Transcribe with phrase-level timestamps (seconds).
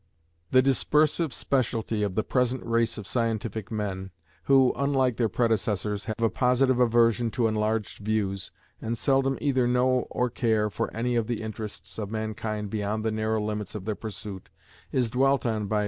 [0.49, 4.09] The "dispersive speciality" of the present race of scientific men,
[4.45, 8.49] who, unlike their predecessors, have a positive aversion to enlarged views,
[8.81, 13.11] and seldom either know or care for any of the interests of mankind beyond the
[13.11, 14.49] narrow limits of their pursuit,
[14.91, 15.79] is dwelt on by M.